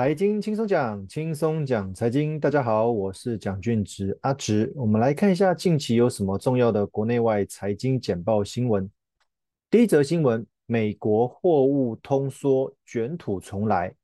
[0.00, 2.40] 财经轻松讲，轻松讲财经。
[2.40, 4.72] 大家好，我是蒋俊植阿植。
[4.74, 8.90] 我们来看一下近期有什么重要的国内外财经简报新闻。
[9.68, 13.94] 第一则新闻：美国货物通缩卷土重来，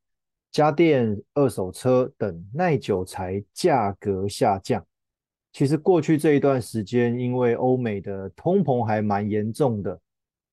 [0.52, 4.84] 家电、二手车等耐久材价格下降。
[5.50, 9.98] 其实过去这一段时间，因为欧美的通膨还蛮严重的，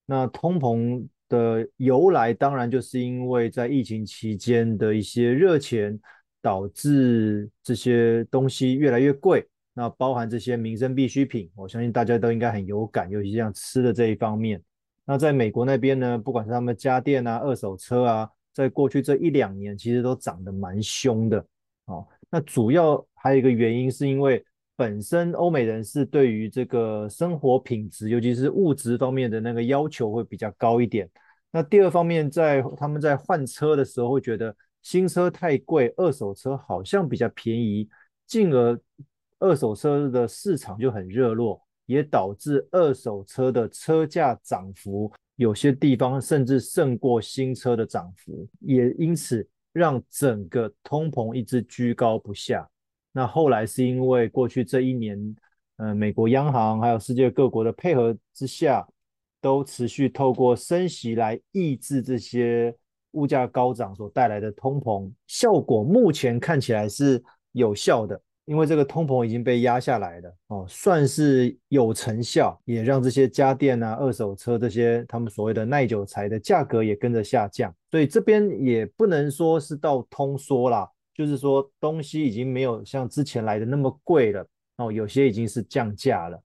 [0.05, 1.05] 那通膨。
[1.33, 5.99] 的由来当然就是因为在疫情期间的一些热钱，
[6.41, 9.43] 导致这些东西越来越贵。
[9.73, 14.61] 那包含这些民生必需品，我相信大家都应该很有感，尤其像吃的这一方面。
[15.05, 21.43] 那在美国那边呢，不管是他们家电啊、二手车啊，在过去这一两年其实都涨得蛮凶的。
[21.85, 24.43] 哦，那主要还有一个原因是因为。
[24.75, 31.07] 本身欧美人士对于这个生活品质，尤其是物质方面的那个要求会比较高一点。
[31.55, 37.87] 那第二方面，在他们在换车的时候会觉得新车太贵，二手车好像比较便宜，
[38.25, 38.77] 进而
[39.37, 52.67] 二手车的市场就很热络，也导致二手车的车价涨幅有些地方甚至胜过新车的涨幅，也因此让整个通膨一直居高不下。
[53.11, 55.35] 那后来是因为过去这一年，
[55.77, 58.87] 呃，美国央行还有世界各国的配合之下，
[59.43, 62.73] 都持续透过升息来抑制这些
[63.11, 80.89] 物价高涨所带来的通膨，效果目前看起来是有效的，因为这个通膨已经被压下来了，哦，算是有成效，也让这些家电啊、二手车这些他们所谓的耐久材的价格也跟着下降，所以这边也不能说是到通缩啦。
[81.13, 86.41] 就是说，东西已经没有像之前来的那么贵了哦，有些已经是降价了。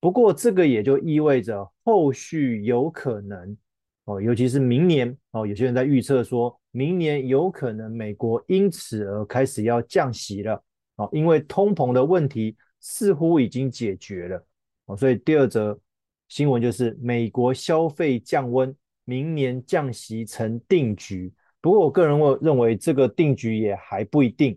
[0.00, 3.56] 不过，这个也就意味着后续有可能
[4.04, 10.62] 哦，尤其是明年哦，有些人在预测说，明年有可能美国因此而开始要降息了
[10.96, 14.46] 哦，因为通膨的问题似乎已经解决了
[14.86, 15.78] 哦，所以第二则
[16.28, 18.74] 新闻就是美国消费降温，
[19.04, 21.32] 明年降息成定局。
[21.60, 24.56] 不过，我个人认为这个定局也还不一定。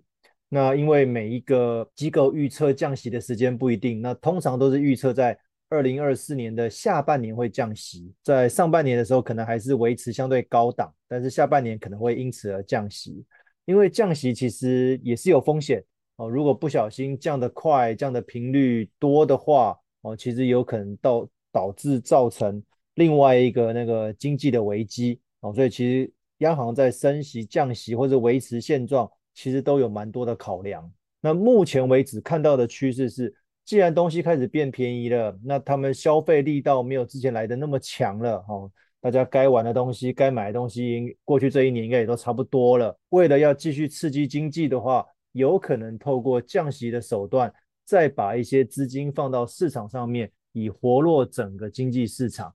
[0.53, 5.37] 那因为每一个机构预测降息的时间不一定，那通常都是预测在
[5.69, 13.25] 二零二四年的下半年会降息，在上半年的时候可能还是维持相对高档，但是下半年可能会因此而降息。
[13.63, 15.81] 因为降息其实也是有风险
[16.17, 22.61] 哦，如果不小心降得快、降的频率多的话哦，其实有可能导导致造成
[22.95, 26.11] 另外一个那个经济的危机哦，所以其实。
[26.41, 30.91] 央行在升息、降息或者维持现状，其实都有蛮多的考量。
[31.19, 33.33] 那目前为止看到的趋势是，
[33.63, 38.43] 既然东西开始变便宜了，那他们消费力道没有之前来的那么强了。
[38.47, 42.97] 哦，大家该玩的东西、该买的东西，过去这一年应该也都差不多了。
[43.09, 47.53] 为了要继续刺激经济的话，有可能透过降息的手段，
[47.85, 52.53] 再把一些资金放到市场上面，以活络整个经济市场。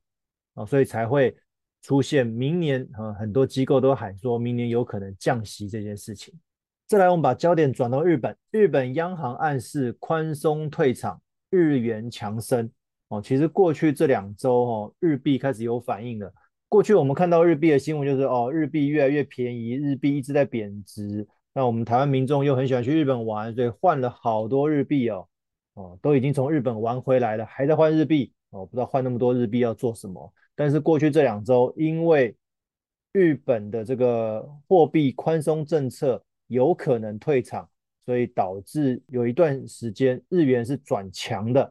[0.54, 1.36] 啊，所以才会。
[1.82, 6.34] 出现明年啊，很多机构都喊说明年有可能降息这件事情。
[6.88, 11.20] 再来，我们把焦点转到日本，日本央行暗示宽松退场，
[11.50, 12.70] 日元强升。
[13.08, 16.32] 哦，其实过去这两周哦，日币开始有反应了。
[16.68, 21.26] 过去我们看到日币的新闻就是哦，日币越来越便宜，日币一直在贬值。
[21.54, 25.26] 那我们台湾民众又很喜欢去日本玩，所以换了好多日币哦，
[25.74, 30.32] 哦，都已经从日本玩回来了，还在换日币哦，不知道换那么多日币要做什么。
[30.54, 32.36] 但是过去这两周，因为
[33.10, 37.68] 日本的这个货币宽松政策有可能退场，
[38.04, 41.62] 所以导致有一段时间日元是转强的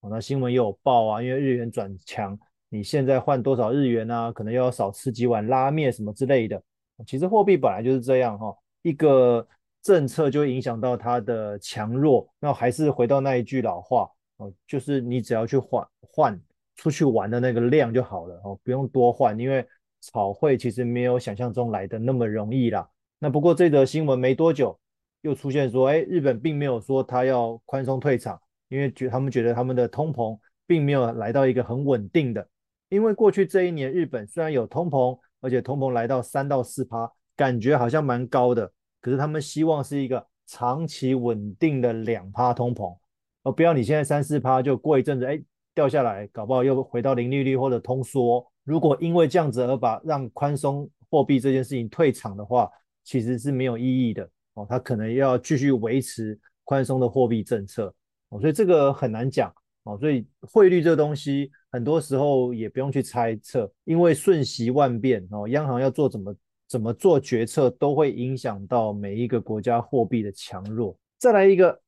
[0.00, 0.10] 哦。
[0.10, 2.38] 那新闻也有报啊，因为日元转强，
[2.68, 4.32] 你现在换多少日元啊？
[4.32, 6.62] 可能又要少吃几碗拉面什么之类的。
[7.06, 9.46] 其实货币本来就是这样哈，一个
[9.82, 12.28] 政策就影响到它的强弱。
[12.38, 16.40] 那还是回到那一句老话哦，就是你只要去换换。
[16.74, 19.64] 出去玩的那个量就好了哦，不用多换，因为
[20.00, 22.88] 炒汇其实没有想象中来的那么容易啦。
[23.22, 24.76] 那不过这则新闻没多久
[25.20, 28.36] 又出现说，哎，日本并没有说他要宽松退场，
[28.68, 30.36] 因为觉他们觉得他们的通膨
[30.66, 32.44] 并没有来到一个很稳定的。
[32.88, 42.98] 因为过去这一年日本虽然有通膨，而且通膨来到三到四趴，感觉好像蛮高的，可是他们希望是一个长期稳定的两趴通膨，
[43.44, 45.40] 而不要你现在三四趴就过一阵子，哎。
[45.74, 48.46] 掉下来，搞不好又回到零利率或者通缩。
[48.62, 52.70] 如果因为这样子而把让宽松货币这件事情退场的话，
[53.04, 54.66] 其实是没有意义的哦。
[54.68, 57.94] 他可能要继续维持宽松的货币政策
[58.28, 59.52] 哦，所以这个很难讲
[59.84, 59.98] 哦。
[59.98, 65.48] 所以汇率这个东西，很多时候也不用去猜测，因为瞬息万变哦。
[65.48, 66.36] 央行要做怎么
[66.68, 70.96] 怎么做决策都会影响到每一个国家货币的强弱。
[71.18, 71.78] 再来一个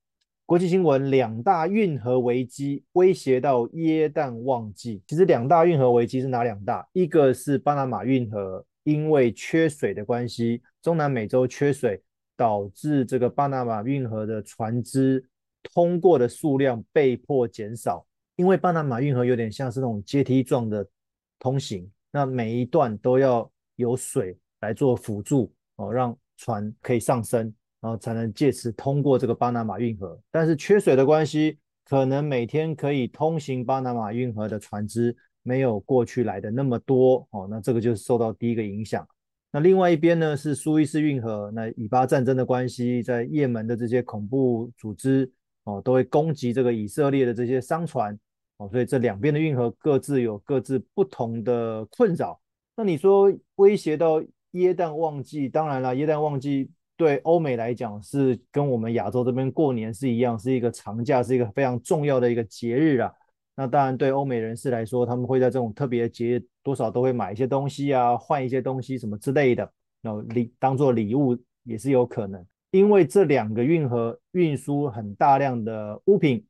[0.46, 5.02] 国际新闻，两大运河危机威胁到耶诞旺季。
[5.06, 6.86] 其实两大运河危机是哪两大？
[6.92, 11.98] 一个是巴拿马运河，因为缺水的关系，中南美洲缺水，
[12.36, 15.26] 导致这个巴拿马运河的船只
[15.62, 18.06] 通过的数量被迫减少。
[18.36, 20.86] 因为巴拿马运河有点像是那种阶梯状的
[21.38, 27.40] 通行，那每一段都要有水来做辅助哦，让船可以上升，
[27.80, 30.20] 然后才能借此通过这个巴拿马运河。
[30.30, 39.08] 但是缺水的关系，可能每天可以通行巴拿马运河的船只没有过去来的那么多哦，那这个就是受到第一个影响。
[39.54, 45.30] 那另外一边呢是苏伊士运河，那以巴战争的关系，在也门的这些恐怖组织
[45.62, 48.18] 哦，都会攻击这个以色列的这些商船。
[48.56, 52.40] 哦，所以这两边的运河各自有各自不同的困扰。
[52.74, 54.20] 那你说威胁到
[54.50, 63.12] 耶诞旺季，当然了，耶诞旺季对欧美来讲是跟我们亚洲这边过年是一样，是一个长假，是一个非常重要的一个节日啊。
[63.56, 69.70] 那当然对欧美人士来说，他们会在这种特别节，多少都会买一些东西啊，换一些东西什么之类的，
[70.02, 72.44] 然后礼当做礼物也是有可能。
[72.70, 76.44] 因为这两个运河运输很大量的物品。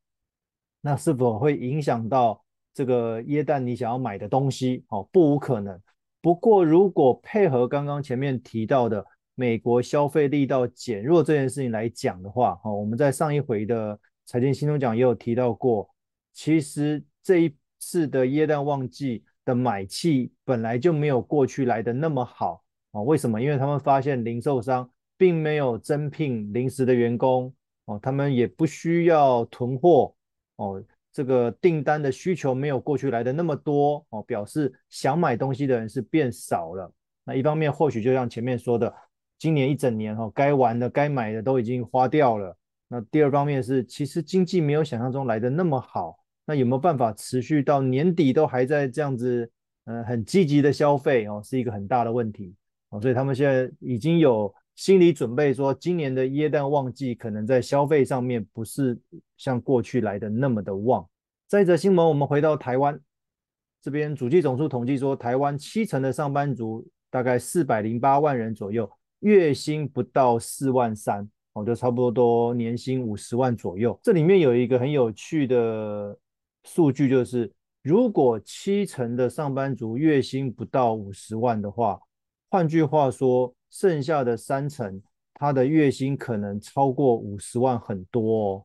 [0.87, 4.85] 那是否会影响到这个耶诞你想要买的东西？
[4.89, 5.81] 哦，不无可能。
[6.21, 9.03] 不过如果配合刚刚前面提到的
[9.35, 15.89] 美国消费力道减弱这件事情来讲的话，哦，我们在上一回的财经新钟奖也有提到过，
[16.35, 23.05] 其实这一次的耶诞旺季的买气本来就没有过去来的那么好哦。
[23.05, 23.41] 为什么？
[23.41, 27.55] 因为他们发现零售商并没有增聘临时的员工
[27.85, 30.15] 哦，他们也不需要囤货。
[30.57, 30.83] 哦，
[31.13, 36.93] 这个订单的需求没有过去来的那么多哦，表示想买东西的人是变少了。
[37.25, 38.93] 那一方面或许就像前面说的，
[39.39, 42.57] 今年一整年哈、该玩的、该买的都已经花掉了。
[42.89, 46.24] 那第二方面是，其实经济没有想象中来的那么好。
[46.47, 49.51] 那有没有办法持续到年底都还在这样子，
[49.85, 52.55] 嗯、很积极的消费哦，是一个很大的问题
[52.91, 53.01] 哦。
[53.01, 54.55] 所以他们现在已经有。
[54.77, 58.99] 心理准备说，今年的耶诞旺季可能在消费上面不是
[59.37, 61.09] 像过去来的那么的旺。
[61.47, 63.01] 再者新闻，我们回到台湾
[63.81, 73.97] 这边，主计总处统计说，台湾七成的上班族大概四百零八万人左右，月薪不到四万三，哦，就差不多多年薪五十万左右。
[74.03, 76.19] 这里面有一个很有趣的
[76.65, 77.51] 数据，就是
[77.83, 82.01] 如果七成的上班族月薪不到五十万的话，
[82.51, 83.55] 换句话说。
[83.71, 85.03] 剩下的三成，
[85.33, 88.65] 他的月薪可能超过五十万很多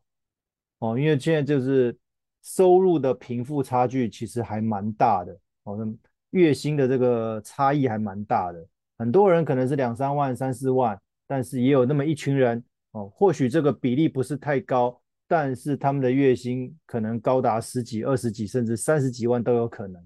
[0.78, 1.98] 哦，哦，因为现在就是
[2.44, 5.92] 收入的贫富差距其实还蛮大的哦，那
[6.30, 8.64] 月薪的这个差异还蛮大的，
[8.98, 12.62] 很多人可能是两三万、三四万，但是也有那么一群人
[12.92, 20.04] 哦，或许这个比例不是太高，但是他们的月薪可能高达十几、二十几，甚至三十几万都有可能，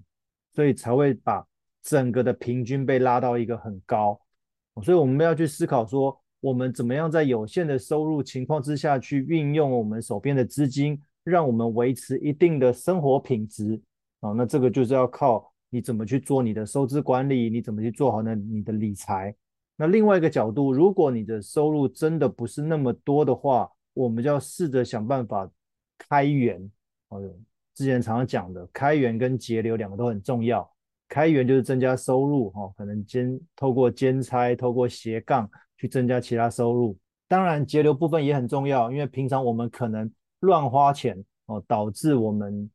[0.53, 1.43] 所以才会把
[1.81, 4.21] 整个的平均被拉到一个很高。
[4.83, 13.81] 所以我们要去思考说，我们怎么样在有限的收入情况之下去运用我们手边的资金，让我们维持一定的生活品质
[14.19, 14.31] 啊？
[14.33, 18.35] 那这个就是要靠你怎么去做你的收支管理，你怎么去做好呢？
[18.35, 19.35] 你的理财。
[19.75, 25.49] 那另外一个角度，如果你的收入真的不是那么多的话，我们就要试着想办法
[25.97, 26.61] 开源。
[27.07, 27.19] 哦，
[27.73, 30.71] 之前常常讲的开源跟节流两个都很重要。
[31.07, 36.97] 开源就是增加收入，哈，可能兼透过兼差、透过斜杠去增加其他收入。
[37.27, 42.69] 当然，节流部分也很重要，因为平常我们可能乱花钱，哦，导致我们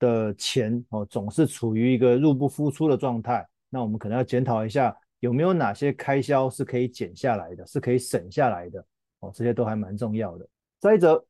[0.00, 3.46] 的钱哦总是处于一个入不敷出的状态。
[3.68, 8.84] 那我们可能要检讨一下，有没有哪些开销是可以减下来的，是可以省下来的，
[9.20, 10.48] 哦，这些都还蛮重要的。
[10.78, 11.24] 再者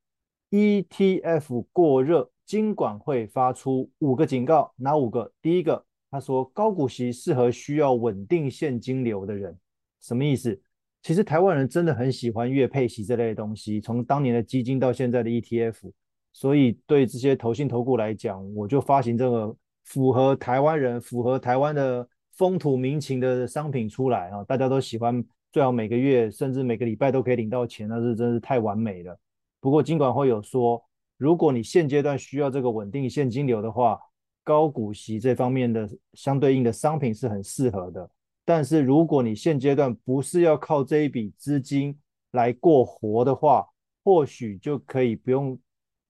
[0.50, 5.32] ，ETF 过热，金管会发出五个警告，哪五个？
[5.40, 5.84] 第一个。
[6.12, 9.56] 他说：“高股息适合需要稳定现金流的人，
[10.00, 10.60] 什么意思？
[11.04, 15.92] 其实台湾人真的很喜欢月配息这类的东西，从当年的基金到现在的 ETF，
[16.32, 19.54] 所以对这些投信投顾来讲，我就发行这个
[19.84, 24.42] 符合台湾人、符合台湾的风土民情的商品出来啊！
[24.42, 29.18] 大家都喜欢，最好每个月甚至每个礼拜都可以领到钱，那是真是太完美了。
[29.60, 30.82] 不过金管会有说，
[31.16, 34.00] 如果你现阶段需要这个稳定现金流的话，
[34.42, 38.10] 高股息这方面的相对应的商品是很适合的，
[38.44, 41.96] 但是如果你现阶段不是要靠这一笔资金
[42.32, 43.66] 来过活的话，
[44.02, 45.58] 或许就可以不用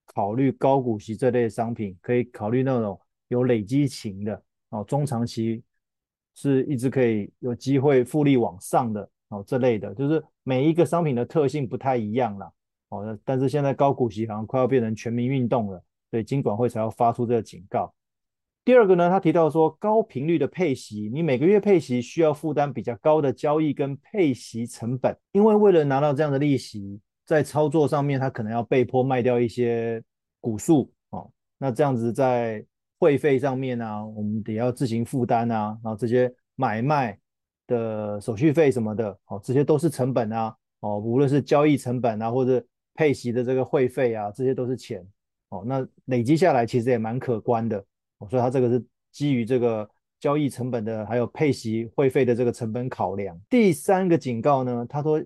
[0.06, 5.62] 考虑高股息这类商品，可以考虑那种有累积型的哦，中长期
[6.34, 12.52] 是一直可以有机会复利往上的哦，这类的，就是每一个商品的特性不太一样啦。
[12.90, 17.94] 哦，但是现在高股息好像快要变成全民运动了，所以金管会才要发出这个警告。
[18.64, 30.02] 第二个呢，他提到说高频率的配息，你每个月配息需要负担比较高的交易跟配息成本，因为为了拿到这样的利息，在操作上面他可能要被迫卖掉一些
[30.40, 32.64] 股数哦，那这样子在
[32.98, 37.18] 会费上面啊，我们得要自行负担啊，然后这些买卖
[37.70, 42.62] 的手续费什么的，哦，这些都是成本啊，哦，无论是交易成本啊，或者
[42.94, 45.06] 配息的这个会费啊，这些都是钱
[45.50, 47.82] 哦，那累积下来其实也蛮可观的。
[48.28, 53.40] 所以它这个是基于这个交易成本的，还有配息会费的这个成本考量。
[53.48, 55.22] 第三个警告呢，他说，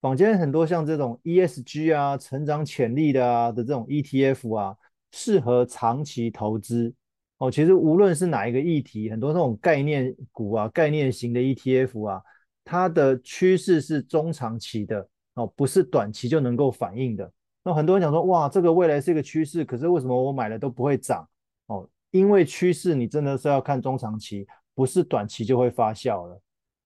[0.00, 4.76] 坊间很多像这种 ESG 啊、成长潜力的啊的这种 ETF 啊，
[5.10, 6.94] 适合长期投资。
[7.44, 12.22] 哦，其实无论是哪一个议题，很多那种概念股啊、概念型的 ETF 啊，
[12.64, 17.30] 它的趋势是中长期的哦，不是短期就能够反映的。
[17.62, 21.28] 那很多人讲说，哇，这个未来是一个趋势，可是为什么我买了都不会涨？
[21.66, 21.86] 哦。
[22.12, 26.40] 因为趋势，你真的是要看中长期，不是短期就会发酵了。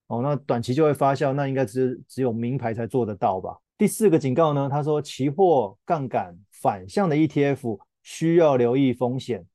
[0.08, 3.56] 哦，那短期就会发酵，那应该只只有名牌才做得到吧？
[3.76, 9.46] 第四个警告呢，他说期货杠杆反向的 ETF 需要留意风险。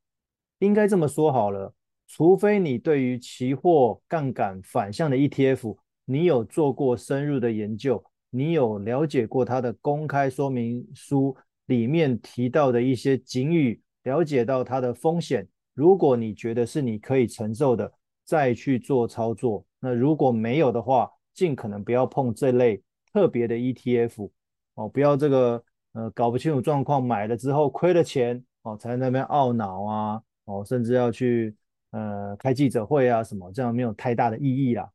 [0.63, 1.73] 应该这么说好了，
[2.07, 15.45] 除非你对于期货杠杆反向的 ETF，你有做过深入的研究，你有了解过它的公开说明书里面提到的一些警语，了解到它的风险。
[15.73, 17.91] 如果你觉得是你可以承受的，
[18.23, 19.65] 再去做操作。
[19.81, 24.29] 那如果没有的话，尽可能不要碰这类特别的 ETF
[24.75, 31.55] 哦，不要这个呃搞不清楚状况，买了之后亏了钱哦，才在那边懊恼啊哦，甚至要去
[31.91, 34.89] 呃开记者会啊什么，这样没有太大的意义啦。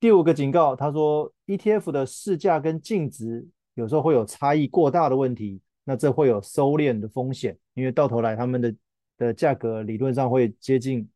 [0.00, 8.74] 第五个警告，他说 ETF 的市价跟净值有时候会有差异过大的问题，那这会有收敛的风险，因为到头来他们的。
[9.16, 11.08] 的价格理论上会接近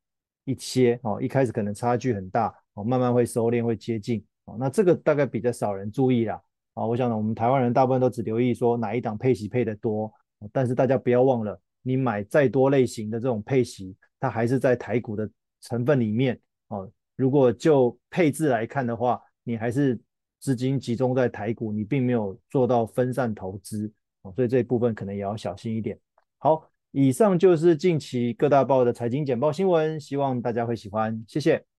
[0.45, 4.57] 一些哦，一开始可能差距很大哦，慢慢会收敛，会接近哦。
[4.57, 6.41] 那这个大概比较少人注意啦
[6.75, 6.87] 啊。
[6.87, 10.15] 我想呢，我们台湾人大部分都只留意说哪一档配息配得多，
[10.53, 15.29] 但是大家不要忘了，你买再多类型的这种配息，它还是在台股的
[15.63, 16.91] 成分里面哦。
[17.17, 19.99] 如果就配置来看的话，你还是
[20.39, 23.91] 资金集中在台股，你并没有做到分散投资
[24.23, 25.99] 哦，所以这一部分可能也要小心一点。
[26.37, 26.71] 好。
[26.93, 31.69] 以上就是近期各大报的财经简报新闻，希望大家会喜欢，谢谢。